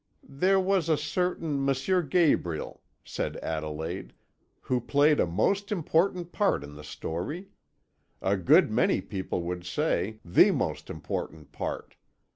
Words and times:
"There 0.27 0.59
was 0.59 0.89
a 0.89 0.97
certain 0.97 1.69
M. 1.69 2.07
Gabriel," 2.09 2.81
said 3.03 3.37
Adelaide, 3.37 4.13
"who 4.61 4.81
played 4.81 5.19
a 5.19 5.27
most 5.27 5.71
important 5.71 6.31
part 6.31 6.63
in 6.63 6.73
the 6.73 6.83
story 6.83 7.49
a 8.19 8.35
good 8.35 8.71
many 8.71 8.99
people 8.99 9.43
would 9.43 9.63
say, 9.63 10.19
the 10.25 10.49
most 10.49 10.89
important 10.89 11.51
part. 11.51 11.97